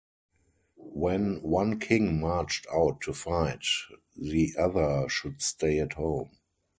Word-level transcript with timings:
When 0.95 1.43
one 1.43 1.79
king 1.79 2.19
marched 2.19 2.65
out 2.73 3.01
to 3.01 3.13
fight, 3.13 3.61
the 4.15 4.51
other 4.57 5.07
should 5.07 5.43
stay 5.43 5.77
at 5.77 5.93
home. 5.93 6.31